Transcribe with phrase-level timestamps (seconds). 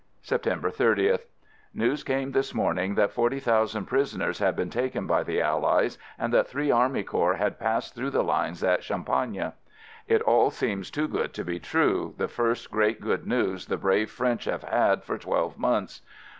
[0.23, 1.25] September 30th.
[1.75, 6.47] News came this morning that 40,000 prisoners had been taken by the Allies and that
[6.47, 9.51] three army corps had passed through the lines at Champagne.
[10.07, 14.09] It all seems too good to be true, the first great good news the brave
[14.09, 16.01] French have had for twelve months.